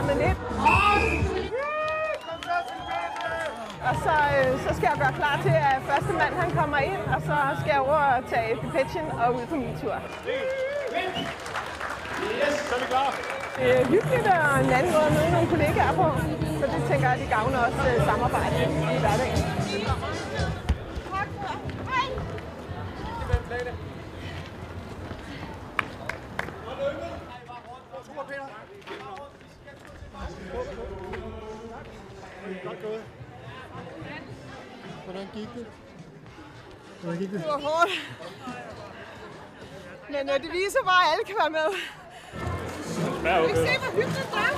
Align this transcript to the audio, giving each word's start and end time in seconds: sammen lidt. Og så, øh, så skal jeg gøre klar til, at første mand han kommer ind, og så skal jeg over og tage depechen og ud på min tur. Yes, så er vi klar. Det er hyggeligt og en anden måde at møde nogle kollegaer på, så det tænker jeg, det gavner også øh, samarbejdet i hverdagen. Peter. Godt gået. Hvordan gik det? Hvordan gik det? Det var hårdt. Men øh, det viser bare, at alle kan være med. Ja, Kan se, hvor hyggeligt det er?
sammen 0.00 0.18
lidt. 0.26 0.38
Og 3.88 3.94
så, 4.04 4.14
øh, 4.36 4.50
så 4.64 4.70
skal 4.76 4.86
jeg 4.92 4.98
gøre 5.02 5.14
klar 5.20 5.36
til, 5.42 5.54
at 5.70 5.78
første 5.90 6.12
mand 6.20 6.34
han 6.42 6.50
kommer 6.60 6.78
ind, 6.78 7.02
og 7.14 7.20
så 7.28 7.36
skal 7.60 7.70
jeg 7.74 7.80
over 7.80 8.00
og 8.16 8.22
tage 8.32 8.50
depechen 8.62 9.06
og 9.22 9.34
ud 9.36 9.44
på 9.46 9.56
min 9.56 9.74
tur. 9.82 9.96
Yes, 12.40 12.54
så 12.68 12.74
er 12.74 12.80
vi 12.82 12.86
klar. 12.94 13.10
Det 13.56 13.80
er 13.80 13.84
hyggeligt 13.94 14.26
og 14.26 14.60
en 14.64 14.72
anden 14.78 14.92
måde 14.96 15.06
at 15.10 15.14
møde 15.18 15.30
nogle 15.32 15.48
kollegaer 15.54 15.92
på, 16.00 16.06
så 16.60 16.64
det 16.74 16.80
tænker 16.90 17.06
jeg, 17.10 17.18
det 17.22 17.28
gavner 17.36 17.58
også 17.66 17.82
øh, 17.90 18.04
samarbejdet 18.08 18.66
i 18.94 18.98
hverdagen. 19.04 19.40
Peter. 23.50 23.72
Godt 32.64 32.82
gået. 32.82 33.02
Hvordan 35.04 35.26
gik 35.34 35.48
det? 35.56 35.66
Hvordan 37.02 37.18
gik 37.20 37.30
det? 37.30 37.38
Det 37.40 37.48
var 37.48 37.60
hårdt. 37.60 37.92
Men 40.08 40.28
øh, 40.30 40.34
det 40.42 40.50
viser 40.52 40.82
bare, 40.84 41.02
at 41.06 41.12
alle 41.12 41.24
kan 41.24 41.34
være 41.42 41.50
med. 41.50 41.68
Ja, 43.24 43.46
Kan 43.46 43.56
se, 43.56 43.78
hvor 43.82 43.92
hyggeligt 43.98 44.28
det 44.32 44.38
er? 44.46 44.49